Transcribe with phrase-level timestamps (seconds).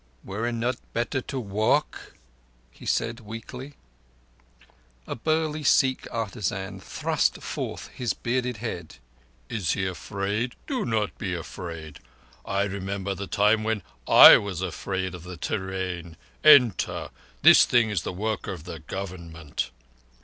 [0.23, 2.13] "Were it not better to walk?"
[2.85, 3.75] said he weakly.
[5.05, 8.95] A burly Sikh artisan thrust forth his bearded head.
[9.47, 10.55] "Is he afraid?
[10.65, 11.99] Do not be afraid.
[12.45, 16.17] I remember the time when I was afraid of the train.
[16.43, 17.11] Enter!
[17.43, 19.69] This thing is the work of the Government."